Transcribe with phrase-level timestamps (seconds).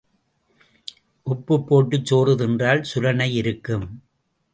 [1.27, 3.85] உப்புப் போட்டுச் சோறு தின்றால் சுரணை இருக்கும்.